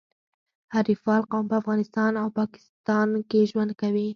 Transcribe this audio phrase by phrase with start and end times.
[0.73, 4.09] حریفال قوم په افغانستان او پاکستان کي ژوند کوي.